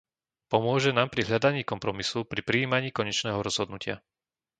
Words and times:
Pomôže 0.51 0.91
nám 0.97 1.09
pri 1.13 1.21
hľadaní 1.29 1.61
kompromisu 1.71 2.19
pri 2.31 2.41
prijímaní 2.49 2.89
konečného 2.97 3.37
rozhodnutia. 3.47 3.95